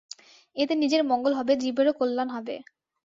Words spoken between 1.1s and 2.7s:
মঙ্গল হবে, জীবেরও কল্যাণ হবে।